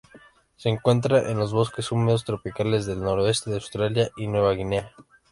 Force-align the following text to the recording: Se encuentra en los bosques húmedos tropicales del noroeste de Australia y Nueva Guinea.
Se 0.55 0.67
encuentra 0.67 1.29
en 1.29 1.37
los 1.37 1.53
bosques 1.53 1.91
húmedos 1.91 2.25
tropicales 2.25 2.87
del 2.87 3.01
noroeste 3.01 3.51
de 3.51 3.57
Australia 3.57 4.09
y 4.17 4.25
Nueva 4.25 4.53
Guinea. 4.53 4.91